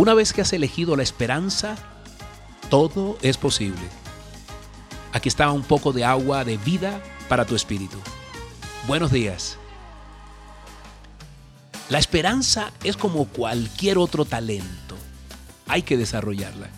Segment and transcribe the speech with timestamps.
[0.00, 1.76] Una vez que has elegido la esperanza,
[2.70, 3.82] todo es posible.
[5.12, 7.98] Aquí está un poco de agua de vida para tu espíritu.
[8.86, 9.58] Buenos días.
[11.90, 14.96] La esperanza es como cualquier otro talento.
[15.66, 16.70] Hay que desarrollarla.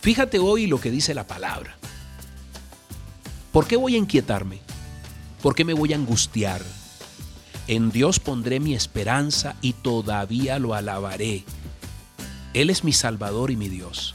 [0.00, 1.76] Fíjate hoy lo que dice la palabra.
[3.52, 4.60] ¿Por qué voy a inquietarme?
[5.42, 6.62] ¿Por qué me voy a angustiar?
[7.68, 11.44] En Dios pondré mi esperanza y todavía lo alabaré.
[12.54, 14.14] Él es mi Salvador y mi Dios.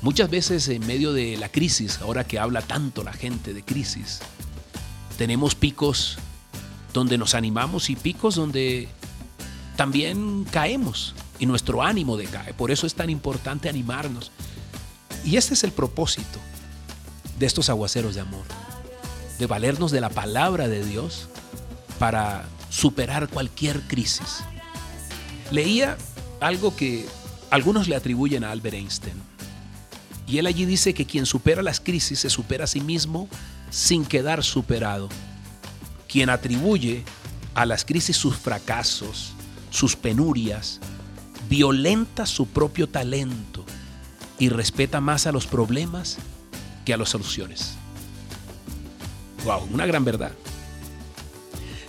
[0.00, 4.20] Muchas veces en medio de la crisis, ahora que habla tanto la gente de crisis,
[5.16, 6.18] tenemos picos
[6.92, 8.88] donde nos animamos y picos donde
[9.76, 12.54] también caemos y nuestro ánimo decae.
[12.54, 14.30] Por eso es tan importante animarnos.
[15.24, 16.38] Y este es el propósito
[17.38, 18.44] de estos aguaceros de amor,
[19.38, 21.28] de valernos de la palabra de Dios
[21.98, 24.44] para superar cualquier crisis.
[25.50, 25.96] Leía
[26.40, 27.06] algo que
[27.50, 29.22] algunos le atribuyen a Albert Einstein.
[30.26, 33.28] Y él allí dice que quien supera las crisis se supera a sí mismo
[33.70, 35.08] sin quedar superado.
[36.08, 37.04] Quien atribuye
[37.54, 39.34] a las crisis sus fracasos,
[39.70, 40.80] sus penurias,
[41.48, 43.64] violenta su propio talento
[44.38, 46.18] y respeta más a los problemas
[46.84, 47.76] que a las soluciones.
[49.44, 50.32] Wow, una gran verdad.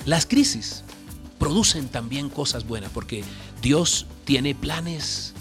[0.06, 0.84] Las crisis
[1.40, 3.24] producen también cosas buenas porque
[3.62, 5.34] Dios tiene planes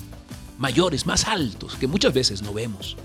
[0.59, 2.97] mayores, más altos, que muchas veces no vemos.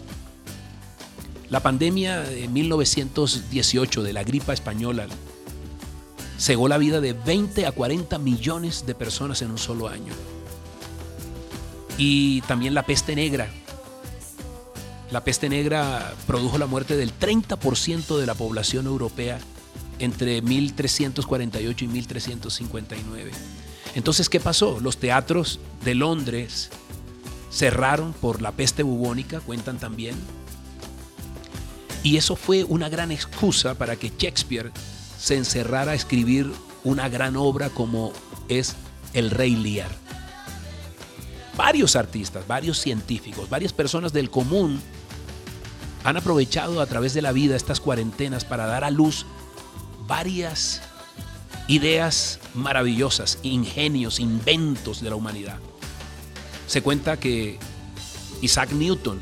[1.49, 5.07] La pandemia de 1918 de la gripa española
[6.37, 10.13] cegó la vida de 20 a 40 millones de personas en un solo año.
[11.97, 13.49] Y también la peste negra.
[15.11, 19.39] La peste negra produjo la muerte del 30% de la población europea
[19.97, 23.31] entre 1348 y 1359.
[23.95, 24.79] Entonces, ¿qué pasó?
[24.79, 26.69] Los teatros de Londres
[27.51, 30.15] cerraron por la peste bubónica, cuentan también.
[32.03, 34.71] Y eso fue una gran excusa para que Shakespeare
[35.19, 36.51] se encerrara a escribir
[36.83, 38.13] una gran obra como
[38.47, 38.75] es
[39.13, 39.89] El Rey Lear.
[41.57, 44.79] Varios artistas, varios científicos, varias personas del común
[46.03, 49.25] han aprovechado a través de la vida estas cuarentenas para dar a luz
[50.07, 50.81] varias
[51.67, 55.57] ideas maravillosas, ingenios, inventos de la humanidad.
[56.67, 57.59] Se cuenta que
[58.41, 59.19] Isaac Newton,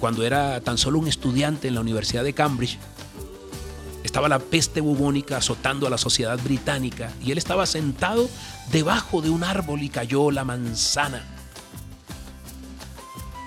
[0.00, 2.78] cuando era tan solo un estudiante en la Universidad de Cambridge,
[4.02, 8.28] estaba la peste bubónica azotando a la sociedad británica y él estaba sentado
[8.72, 11.24] debajo de un árbol y cayó la manzana.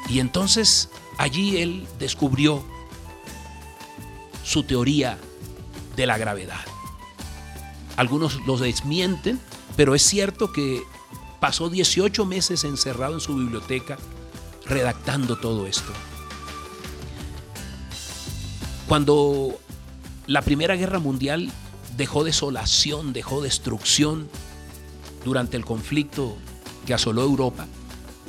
[0.08, 2.64] Y entonces allí él descubrió
[4.44, 5.18] su teoría
[5.96, 6.62] de la gravedad.
[7.98, 9.40] Algunos los desmienten,
[9.76, 10.84] pero es cierto que
[11.40, 13.98] pasó 18 meses encerrado en su biblioteca
[14.66, 15.92] redactando todo esto.
[18.88, 19.58] Cuando
[20.28, 21.52] la Primera Guerra Mundial
[21.98, 24.28] dejó desolación, dejó destrucción
[25.24, 26.38] durante el conflicto
[26.86, 27.68] que asoló Europa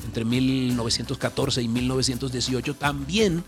[0.06, 3.44] entre 1914 y 1918, también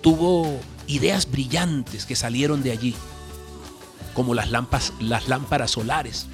[0.00, 2.94] tuvo ideas brillantes que salieron de allí,
[4.14, 6.26] como las lámparas, las lámparas solares.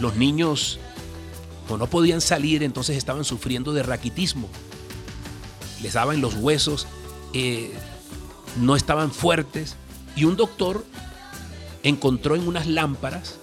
[0.00, 0.80] Los niños
[1.68, 4.48] o no podían salir, entonces estaban sufriendo de raquitismo.
[5.82, 6.86] Les daban los huesos,
[7.32, 7.72] eh,
[8.60, 9.76] no estaban fuertes
[10.16, 10.84] y un doctor
[11.82, 13.36] encontró en unas lámparas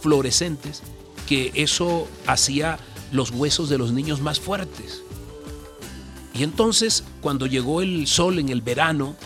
[0.00, 0.82] fluorescentes
[1.26, 2.78] que eso hacía
[3.12, 5.02] los huesos de los niños más fuertes.
[6.34, 9.16] Y entonces, cuando llegó el sol en el verano,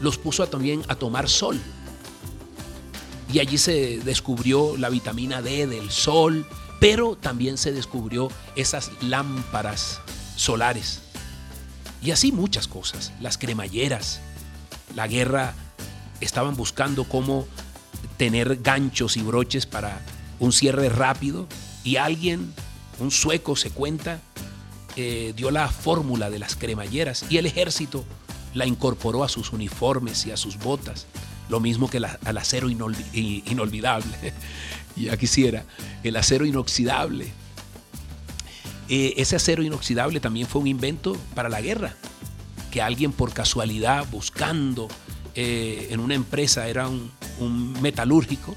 [0.00, 1.60] los puso también a tomar sol.
[3.32, 6.46] Y allí se descubrió la vitamina D del sol,
[6.80, 10.00] pero también se descubrió esas lámparas
[10.36, 11.00] solares.
[12.02, 14.20] Y así muchas cosas, las cremalleras,
[14.94, 15.54] la guerra,
[16.20, 17.46] estaban buscando cómo
[18.16, 20.00] tener ganchos y broches para
[20.38, 21.46] un cierre rápido
[21.82, 22.52] y alguien,
[22.98, 24.20] un sueco se cuenta,
[24.96, 28.04] eh, dio la fórmula de las cremalleras y el ejército
[28.54, 31.06] la incorporó a sus uniformes y a sus botas,
[31.48, 34.32] lo mismo que al acero inolvidable.
[34.96, 35.64] ya quisiera,
[36.02, 37.32] el acero inoxidable.
[38.88, 41.94] Eh, ese acero inoxidable también fue un invento para la guerra
[42.70, 44.88] que alguien por casualidad buscando
[45.34, 47.10] eh, en una empresa era un,
[47.80, 48.54] metalúrgico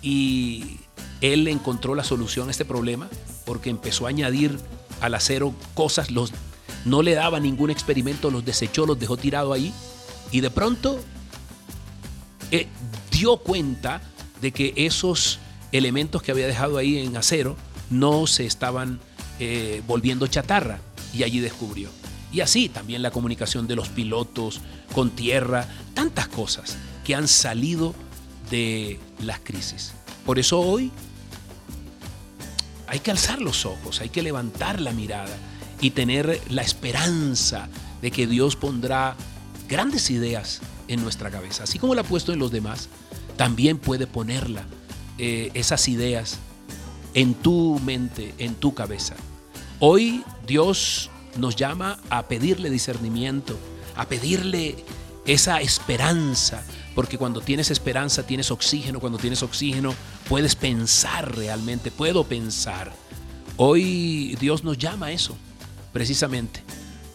[0.00, 0.78] y
[1.20, 3.08] él encontró la solución a este problema
[3.44, 4.58] porque empezó a añadir
[5.00, 6.32] al acero cosas, los,
[6.84, 9.72] no le daba ningún experimento, los desechó, los dejó tirado ahí
[10.30, 11.00] y de pronto
[12.50, 12.66] eh,
[13.10, 14.00] dio cuenta
[14.40, 15.38] de que esos
[15.72, 17.56] elementos que había dejado ahí en acero
[17.90, 19.00] no se estaban
[19.40, 20.78] eh, volviendo chatarra
[21.12, 21.90] y allí descubrió.
[22.32, 24.60] Y así también la comunicación de los pilotos
[24.92, 27.94] con tierra, tantas cosas que han salido
[28.50, 29.92] de las crisis.
[30.26, 30.90] Por eso hoy
[32.94, 35.36] hay que alzar los ojos, hay que levantar la mirada
[35.80, 37.68] y tener la esperanza
[38.00, 39.16] de que Dios pondrá
[39.68, 41.64] grandes ideas en nuestra cabeza.
[41.64, 42.88] Así como la ha puesto en los demás,
[43.36, 44.64] también puede ponerla,
[45.18, 46.38] eh, esas ideas,
[47.14, 49.16] en tu mente, en tu cabeza.
[49.80, 53.58] Hoy Dios nos llama a pedirle discernimiento,
[53.96, 54.76] a pedirle
[55.26, 56.62] esa esperanza,
[56.94, 59.96] porque cuando tienes esperanza tienes oxígeno, cuando tienes oxígeno
[60.28, 62.92] puedes pensar realmente, puedo pensar.
[63.56, 65.36] Hoy Dios nos llama a eso,
[65.92, 66.62] precisamente,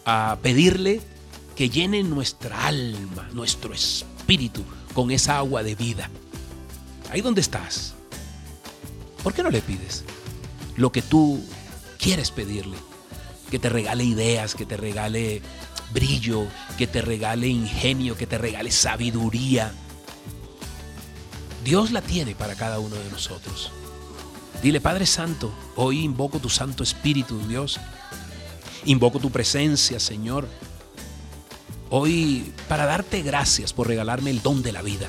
[0.04, 1.00] a pedirle
[1.54, 4.64] que llene nuestra alma, nuestro espíritu
[4.94, 6.08] con esa agua de vida.
[7.10, 7.94] Ahí donde estás,
[9.22, 10.04] ¿por qué no le pides
[10.76, 11.44] lo que tú
[11.98, 12.76] quieres pedirle?
[13.50, 15.42] Que te regale ideas, que te regale
[15.92, 16.46] brillo,
[16.78, 19.72] que te regale ingenio, que te regale sabiduría.
[21.64, 23.70] Dios la tiene para cada uno de nosotros.
[24.62, 27.78] Dile, Padre Santo, hoy invoco tu Santo Espíritu, Dios.
[28.84, 30.48] Invoco tu presencia, Señor.
[31.90, 35.08] Hoy para darte gracias por regalarme el don de la vida.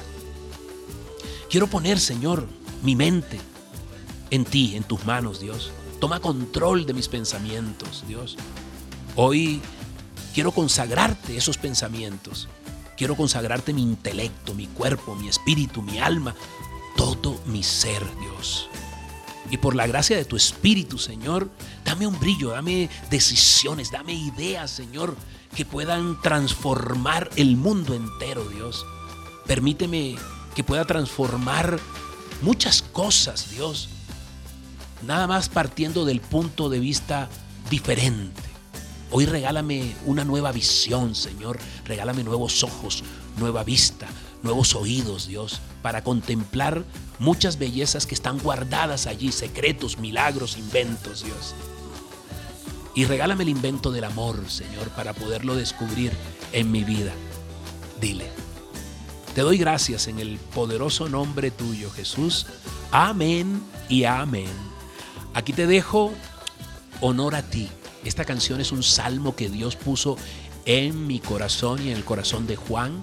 [1.49, 2.47] Quiero poner, Señor,
[2.81, 3.39] mi mente
[4.29, 5.71] en ti, en tus manos, Dios.
[5.99, 8.37] Toma control de mis pensamientos, Dios.
[9.15, 9.61] Hoy
[10.33, 12.47] quiero consagrarte esos pensamientos.
[13.01, 16.35] Quiero consagrarte mi intelecto, mi cuerpo, mi espíritu, mi alma,
[16.95, 18.69] todo mi ser, Dios.
[19.49, 21.49] Y por la gracia de tu espíritu, Señor,
[21.83, 25.15] dame un brillo, dame decisiones, dame ideas, Señor,
[25.55, 28.85] que puedan transformar el mundo entero, Dios.
[29.47, 30.15] Permíteme
[30.53, 31.79] que pueda transformar
[32.43, 33.89] muchas cosas, Dios.
[35.07, 37.29] Nada más partiendo del punto de vista
[37.67, 38.50] diferente.
[39.13, 41.59] Hoy regálame una nueva visión, Señor.
[41.85, 43.03] Regálame nuevos ojos,
[43.37, 44.07] nueva vista,
[44.41, 46.85] nuevos oídos, Dios, para contemplar
[47.19, 51.55] muchas bellezas que están guardadas allí, secretos, milagros, inventos, Dios.
[52.95, 56.13] Y regálame el invento del amor, Señor, para poderlo descubrir
[56.53, 57.11] en mi vida.
[57.99, 58.29] Dile,
[59.35, 62.47] te doy gracias en el poderoso nombre tuyo, Jesús.
[62.91, 64.49] Amén y amén.
[65.33, 66.13] Aquí te dejo
[67.01, 67.69] honor a ti.
[68.03, 70.17] Esta canción es un salmo que Dios puso
[70.65, 72.99] en mi corazón y en el corazón de Juan.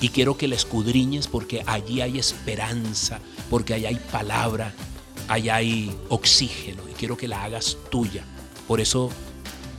[0.00, 4.72] Y quiero que la escudriñes porque allí hay esperanza, porque allí hay palabra,
[5.28, 6.82] allá hay oxígeno.
[6.90, 8.24] Y quiero que la hagas tuya.
[8.68, 9.10] Por eso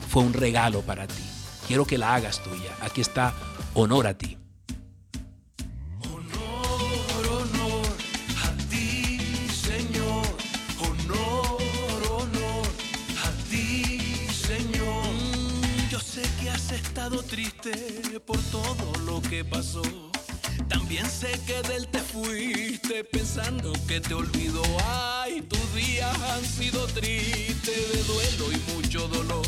[0.10, 1.24] fue un regalo para ti.
[1.68, 2.76] Quiero que la hagas tuya.
[2.82, 3.36] Aquí está
[3.74, 4.38] honor a ti.
[24.02, 24.62] Te olvidó.
[24.86, 29.46] Ay, tus días han sido tristes de duelo y mucho dolor.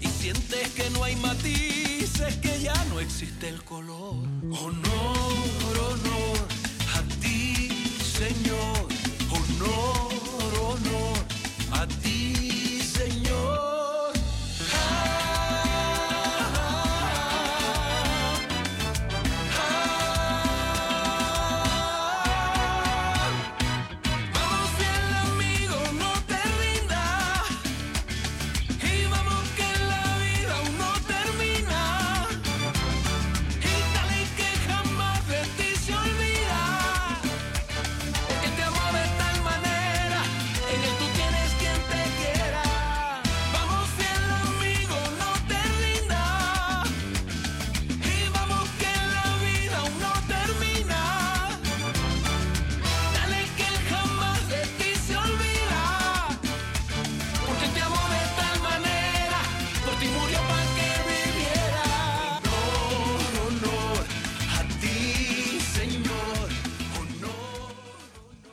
[0.00, 4.14] Y sientes que no hay matices, que ya no existe el color.
[4.60, 6.38] Honor, honor
[6.94, 7.68] a ti,
[8.18, 8.85] Señor.